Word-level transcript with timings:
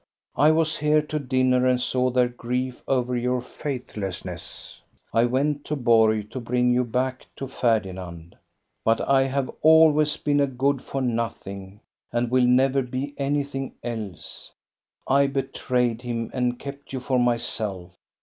I 0.35 0.49
was 0.49 0.77
here 0.79 1.03
to 1.03 1.19
dinner 1.19 1.67
and 1.67 1.79
saw 1.79 2.09
their 2.09 2.27
grief 2.27 2.81
over 2.87 3.15
your 3.15 3.39
faithlessness. 3.39 4.81
I 5.13 5.25
went 5.27 5.63
to 5.65 5.75
Borg 5.75 6.31
to 6.31 6.39
bring 6.39 6.73
you 6.73 6.83
back 6.83 7.27
to 7.35 7.45
Ferdinand. 7.47 8.35
But 8.83 8.99
I 9.07 9.25
have 9.25 9.51
always 9.61 10.17
been 10.17 10.39
a 10.39 10.47
good 10.47 10.81
for 10.81 11.03
nothing, 11.03 11.81
and 12.11 12.31
will 12.31 12.47
never 12.47 12.81
be 12.81 13.13
anything 13.19 13.75
else. 13.83 14.51
I 15.07 15.27
betrayed 15.27 16.01
him, 16.01 16.31
and 16.33 16.57
kept 16.57 16.93
you 16.93 16.99
for 16.99 17.19
myself. 17.19 17.91